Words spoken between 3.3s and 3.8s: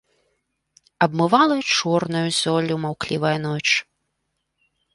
ноч.